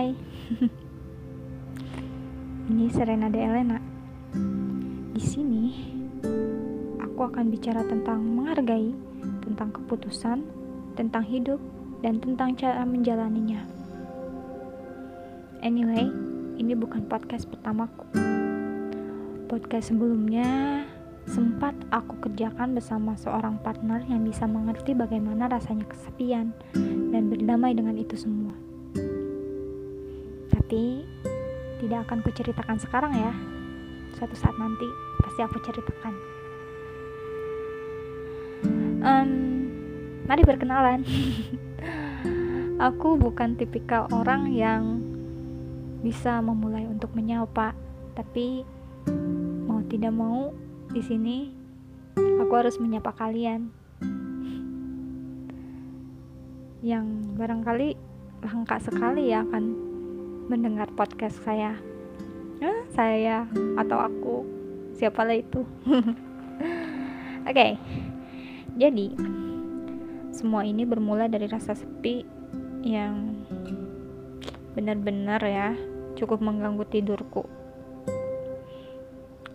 Hai, 0.00 0.16
ini 2.72 2.88
Serena 2.88 3.28
de 3.28 3.36
Elena. 3.36 3.76
Di 5.12 5.20
sini, 5.20 5.76
aku 6.96 7.28
akan 7.28 7.52
bicara 7.52 7.84
tentang 7.84 8.24
menghargai, 8.24 8.96
tentang 9.44 9.68
keputusan, 9.76 10.40
tentang 10.96 11.20
hidup, 11.28 11.60
dan 12.00 12.16
tentang 12.16 12.56
cara 12.56 12.80
menjalaninya. 12.88 13.60
Anyway, 15.60 16.08
ini 16.56 16.72
bukan 16.72 17.04
podcast 17.04 17.44
pertamaku. 17.52 18.08
Podcast 19.52 19.92
sebelumnya 19.92 20.80
sempat 21.28 21.76
aku 21.92 22.24
kerjakan 22.24 22.72
bersama 22.72 23.20
seorang 23.20 23.60
partner 23.60 24.00
yang 24.08 24.24
bisa 24.24 24.48
mengerti 24.48 24.96
bagaimana 24.96 25.52
rasanya 25.52 25.84
kesepian 25.84 26.56
dan 27.12 27.28
berdamai 27.28 27.76
dengan 27.76 28.00
itu 28.00 28.16
semua. 28.16 28.69
Tapi 30.70 31.02
tidak 31.82 32.06
akan 32.06 32.22
kuceritakan 32.22 32.78
sekarang 32.78 33.18
ya. 33.18 33.34
Suatu 34.14 34.38
saat 34.38 34.54
nanti 34.54 34.86
pasti 35.18 35.42
aku 35.42 35.58
ceritakan. 35.66 36.14
Um, 39.02 39.30
mari 40.30 40.46
berkenalan. 40.46 41.02
aku 42.86 43.18
bukan 43.18 43.58
tipikal 43.58 44.06
orang 44.14 44.54
yang 44.54 45.02
bisa 46.06 46.38
memulai 46.38 46.86
untuk 46.86 47.18
menyapa, 47.18 47.74
tapi 48.14 48.62
mau 49.66 49.82
tidak 49.90 50.14
mau 50.14 50.54
di 50.94 51.02
sini 51.02 51.50
aku 52.14 52.52
harus 52.54 52.78
menyapa 52.78 53.10
kalian 53.18 53.74
yang 56.86 57.34
barangkali 57.34 57.98
langka 58.46 58.78
sekali 58.78 59.34
ya 59.34 59.42
akan 59.42 59.89
mendengar 60.50 60.90
podcast 60.98 61.38
saya. 61.46 61.78
Eh, 62.58 62.82
saya 62.90 63.46
atau 63.78 64.02
aku. 64.02 64.36
Siapalah 64.98 65.38
itu? 65.38 65.62
Oke. 67.46 67.54
Okay. 67.54 67.72
jadi 68.74 69.14
semua 70.34 70.66
ini 70.66 70.82
bermula 70.82 71.30
dari 71.30 71.46
rasa 71.46 71.78
sepi 71.78 72.26
yang 72.82 73.38
benar-benar 74.74 75.38
ya 75.46 75.78
cukup 76.18 76.42
mengganggu 76.42 76.82
tidurku. 76.90 77.46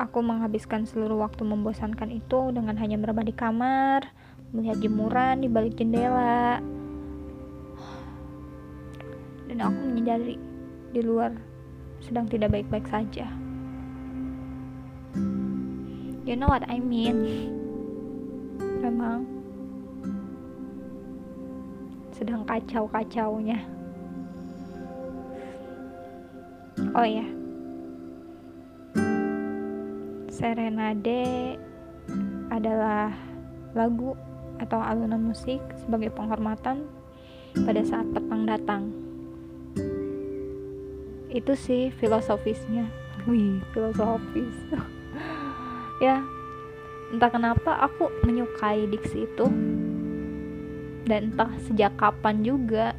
Aku 0.00 0.24
menghabiskan 0.24 0.88
seluruh 0.88 1.20
waktu 1.20 1.44
membosankan 1.44 2.08
itu 2.14 2.54
dengan 2.54 2.80
hanya 2.80 2.96
berada 2.96 3.20
di 3.20 3.34
kamar 3.36 4.08
melihat 4.56 4.80
jemuran 4.80 5.44
di 5.44 5.48
balik 5.52 5.76
jendela. 5.76 6.62
Dan 9.48 9.58
aku 9.64 9.80
menyadari 9.92 10.47
di 10.92 11.00
luar 11.04 11.32
sedang 12.00 12.24
tidak 12.30 12.54
baik-baik 12.54 12.86
saja. 12.88 13.26
You 16.28 16.36
know 16.36 16.48
what 16.48 16.64
I 16.68 16.76
mean? 16.76 17.24
Memang 18.84 19.24
sedang 22.12 22.44
kacau-kacaunya. 22.44 23.64
Oh 26.92 27.06
ya. 27.08 27.26
Serenade 30.28 31.58
adalah 32.52 33.10
lagu 33.74 34.14
atau 34.60 34.78
alunan 34.82 35.32
musik 35.32 35.58
sebagai 35.80 36.10
penghormatan 36.14 36.86
pada 37.54 37.82
saat 37.82 38.06
petang 38.14 38.44
datang 38.46 39.07
itu 41.28 41.52
sih 41.54 41.92
filosofisnya. 41.96 42.88
Wih. 43.28 43.60
Filosofis. 43.72 44.56
Ya 45.98 46.22
entah 47.10 47.26
kenapa 47.26 47.74
aku 47.74 48.06
menyukai 48.22 48.86
diksi 48.86 49.26
itu. 49.26 49.50
Dan 51.02 51.34
entah 51.34 51.50
sejak 51.66 51.98
kapan 51.98 52.46
juga. 52.46 52.94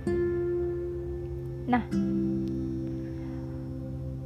Nah 1.64 1.88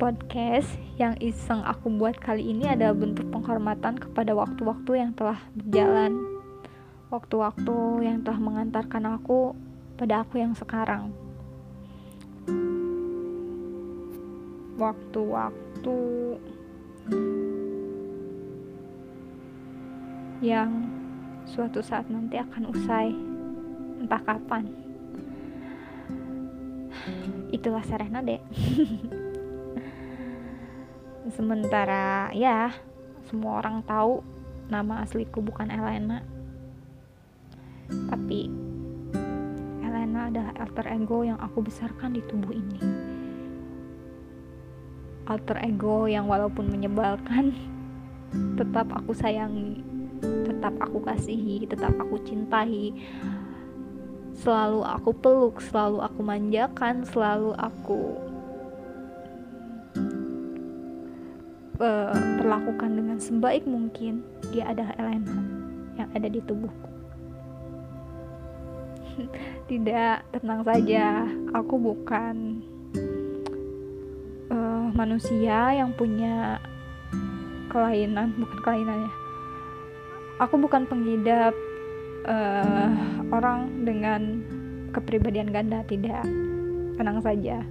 podcast 0.02 0.74
yang 0.98 1.14
iseng 1.22 1.62
aku 1.62 1.94
buat 1.94 2.18
kali 2.18 2.50
ini 2.50 2.66
adalah 2.66 2.98
bentuk 2.98 3.30
penghormatan 3.30 4.02
kepada 4.02 4.34
waktu-waktu 4.34 4.92
yang 5.06 5.12
telah 5.14 5.38
berjalan. 5.54 6.18
Waktu-waktu 7.14 7.78
yang 8.02 8.26
telah 8.26 8.42
mengantarkan 8.42 9.22
aku 9.22 9.54
pada 10.02 10.26
aku 10.26 10.42
yang 10.42 10.58
sekarang 10.58 11.14
waktu-waktu 14.78 15.98
yang 20.44 20.70
suatu 21.48 21.80
saat 21.80 22.10
nanti 22.10 22.36
akan 22.40 22.64
usai. 22.74 23.10
Entah 24.04 24.20
kapan. 24.20 24.68
Itulah 27.54 27.86
Serena 27.86 28.20
deh 28.20 28.42
sementara 31.38 32.28
ya 32.36 32.76
semua 33.30 33.64
orang 33.64 33.80
tahu 33.88 34.20
nama 34.68 35.06
asliku 35.06 35.40
bukan 35.40 35.70
Elena. 35.72 36.26
Tapi 37.88 38.50
Elena 39.86 40.28
adalah 40.34 40.54
alter 40.60 40.88
ego 40.92 41.22
yang 41.24 41.38
aku 41.40 41.62
besarkan 41.64 42.18
di 42.18 42.22
tubuh 42.26 42.52
ini 42.52 43.13
alter 45.28 45.60
ego 45.64 46.06
yang 46.10 46.28
walaupun 46.28 46.68
menyebalkan 46.68 47.56
tetap 48.60 48.92
aku 48.92 49.16
sayangi 49.16 49.94
tetap 50.24 50.80
aku 50.80 51.04
kasihi 51.04 51.68
tetap 51.68 51.92
aku 52.00 52.16
cintai. 52.24 52.96
Selalu 54.34 54.82
aku 54.82 55.12
peluk 55.14 55.62
selalu 55.62 56.02
aku 56.02 56.20
manjakan 56.26 57.06
selalu 57.06 57.54
aku 57.54 58.18
uh, 61.78 62.18
perlakukan 62.42 62.92
dengan 62.98 63.22
sebaik 63.22 63.68
mungkin 63.70 64.26
dia 64.50 64.74
adalah 64.74 64.96
Elena 64.98 65.38
yang 66.00 66.10
ada 66.18 66.28
di 66.32 66.42
tubuhku. 66.42 66.90
Tidak 69.70 70.18
tenang 70.34 70.66
saja. 70.66 71.30
Aku 71.54 71.78
bukan 71.78 72.66
manusia 74.94 75.74
yang 75.74 75.92
punya 75.94 76.62
kelainan 77.70 78.32
bukan 78.38 78.60
kelainannya 78.62 79.24
aku 80.42 80.56
bukan 80.58 80.84
pengidap 80.90 81.54
uh, 82.26 82.90
orang 83.30 83.86
dengan 83.88 84.42
kepribadian 84.94 85.50
ganda 85.50 85.86
tidak. 85.86 86.24
Tenang 86.98 87.20
saja. 87.22 87.62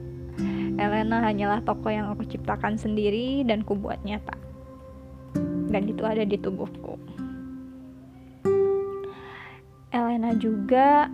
Elena 0.80 1.20
hanyalah 1.22 1.60
tokoh 1.62 1.92
yang 1.92 2.10
aku 2.10 2.26
ciptakan 2.26 2.80
sendiri 2.80 3.44
dan 3.46 3.62
ku 3.62 3.76
buat 3.76 4.00
nyata. 4.02 4.34
Dan 5.68 5.88
itu 5.88 6.02
ada 6.02 6.24
di 6.24 6.36
tubuhku. 6.40 6.96
Elena 9.92 10.32
juga 10.40 11.06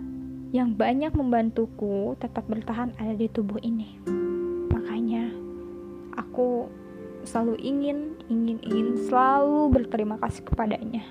yang 0.55 0.73
banyak 0.73 1.13
membantuku 1.13 2.17
tetap 2.17 2.47
bertahan 2.49 2.95
ada 2.97 3.13
di 3.13 3.29
tubuh 3.29 3.61
ini 3.61 4.18
aku 6.39 6.71
selalu 7.27 7.59
ingin, 7.59 8.15
ingin, 8.31 8.63
ingin 8.63 8.95
selalu 9.11 9.75
berterima 9.75 10.15
kasih 10.23 10.47
kepadanya. 10.47 11.03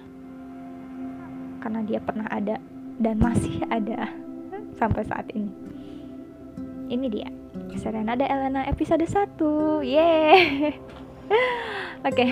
Karena 1.60 1.84
dia 1.84 2.00
pernah 2.00 2.24
ada 2.32 2.56
dan 2.96 3.20
masih 3.20 3.60
ada 3.68 4.08
sampai 4.80 5.04
saat 5.04 5.28
ini. 5.36 5.52
Ini 6.88 7.06
dia, 7.12 7.28
Serenada 7.76 8.24
Elena 8.24 8.64
episode 8.72 9.04
1. 9.04 9.36
Yeay. 9.84 10.80
Oke. 12.08 12.26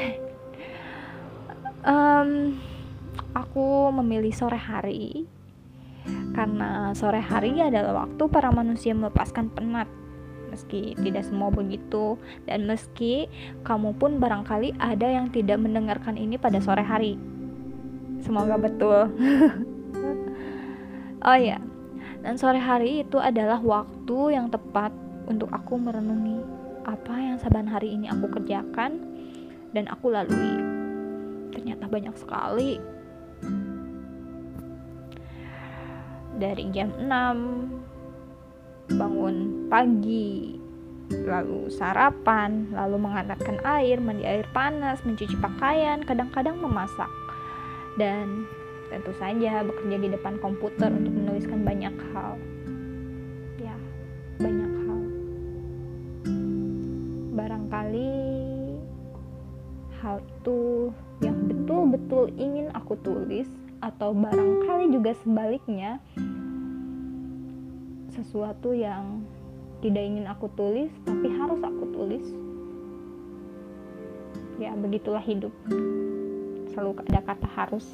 Aku 3.37 3.93
memilih 3.93 4.33
sore 4.33 4.57
hari 4.57 5.29
karena 6.33 6.97
sore 6.97 7.21
hari 7.21 7.61
adalah 7.61 8.09
waktu 8.09 8.25
para 8.33 8.49
manusia 8.49 8.97
melepaskan 8.97 9.53
penat 9.53 9.85
meski 10.57 10.97
tidak 10.97 11.29
semua 11.29 11.53
begitu. 11.53 12.17
Dan 12.49 12.65
meski 12.65 13.29
kamu 13.69 13.93
pun 14.01 14.17
barangkali 14.17 14.81
ada 14.81 15.05
yang 15.05 15.29
tidak 15.29 15.61
mendengarkan 15.61 16.17
ini 16.17 16.41
pada 16.41 16.57
sore 16.65 16.81
hari. 16.83 17.21
Semoga 18.25 18.57
betul. 18.57 19.13
Oh 21.27 21.35
ya 21.35 21.59
dan 22.27 22.35
sore 22.35 22.59
hari 22.59 23.07
itu 23.07 23.23
adalah 23.23 23.63
waktu 23.63 24.35
yang 24.35 24.51
tepat 24.51 24.91
untuk 25.31 25.47
aku 25.55 25.79
merenungi 25.79 26.43
apa 26.83 27.15
yang 27.15 27.39
saban 27.39 27.71
hari 27.71 27.95
ini 27.95 28.11
aku 28.11 28.27
kerjakan 28.27 28.99
dan 29.71 29.87
aku 29.87 30.11
lalui. 30.11 30.59
Ternyata 31.55 31.87
banyak 31.87 32.19
sekali. 32.19 32.83
Dari 36.35 36.67
jam 36.75 36.91
6 36.99 37.07
bangun 38.91 39.67
pagi 39.67 40.59
lalu 41.11 41.71
sarapan, 41.71 42.67
lalu 42.75 42.97
menghangatkan 42.99 43.63
air, 43.63 44.03
mandi 44.03 44.27
air 44.27 44.47
panas, 44.51 44.99
mencuci 45.07 45.39
pakaian, 45.39 46.03
kadang-kadang 46.03 46.59
memasak. 46.59 47.11
Dan 47.95 48.47
tentu 48.91 49.15
saja 49.19 49.63
bekerja 49.63 49.97
di 49.99 50.09
depan 50.11 50.39
komputer 50.43 50.91
untuk 50.91 51.15
menuliskan 51.15 51.63
banyak 51.63 51.95
hal. 52.15 52.35
Ya, 53.63 53.77
banyak 54.43 54.73
hal. 54.87 55.01
Barangkali 57.39 58.15
hal 60.03 60.19
itu 60.23 60.91
yang 61.23 61.39
betul-betul 61.49 62.31
ingin 62.35 62.71
aku 62.75 62.99
tulis 63.01 63.49
atau 63.81 64.11
barangkali 64.11 64.91
juga 64.91 65.13
sebaliknya 65.23 66.03
sesuatu 68.17 68.73
yang 68.73 69.21
tidak 69.85 70.03
ingin 70.03 70.25
aku 70.25 70.49
tulis 70.57 70.89
tapi 71.05 71.29
harus 71.37 71.61
aku 71.61 71.85
tulis. 71.93 72.25
Ya 74.57 74.73
begitulah 74.73 75.21
hidup. 75.21 75.53
Selalu 76.73 77.05
ada 77.13 77.21
kata 77.21 77.49
harus 77.53 77.85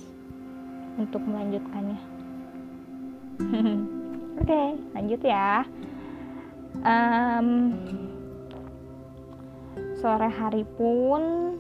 untuk 0.95 1.23
melanjutkannya. 1.27 1.99
Oke 4.39 4.47
okay, 4.47 4.69
lanjut 4.95 5.21
ya. 5.27 5.67
Um, 6.83 7.49
sore 10.01 10.31
hari 10.31 10.67
pun 10.79 11.55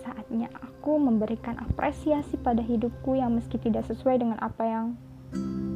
saatnya 0.00 0.48
aku 0.80 0.96
memberikan 0.96 1.60
apresiasi 1.60 2.40
pada 2.40 2.64
hidupku 2.64 3.18
yang 3.18 3.36
meski 3.36 3.60
tidak 3.60 3.84
sesuai 3.90 4.22
dengan 4.22 4.38
apa 4.40 4.64
yang 4.64 4.86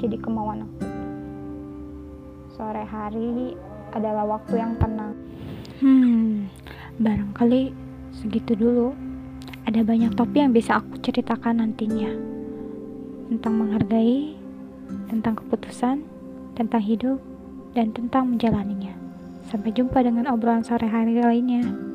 jadi 0.01 0.17
kemauan 0.17 0.65
aku 0.65 0.94
sore 2.55 2.87
hari 2.87 3.59
adalah 3.91 4.23
waktu 4.39 4.63
yang 4.63 4.79
tenang. 4.79 5.15
Hmm, 5.83 6.47
barangkali 7.03 7.75
segitu 8.15 8.55
dulu. 8.55 8.95
Ada 9.67 9.83
banyak 9.83 10.15
topik 10.15 10.39
yang 10.39 10.55
bisa 10.55 10.79
aku 10.79 11.03
ceritakan 11.03 11.59
nantinya. 11.59 12.15
Tentang 13.27 13.55
menghargai, 13.59 14.39
tentang 15.11 15.35
keputusan, 15.35 16.07
tentang 16.55 16.83
hidup, 16.85 17.19
dan 17.75 17.91
tentang 17.91 18.31
menjalaninya. 18.31 18.95
Sampai 19.51 19.75
jumpa 19.75 19.99
dengan 20.07 20.31
obrolan 20.31 20.63
sore 20.63 20.87
hari 20.87 21.19
lainnya. 21.19 21.94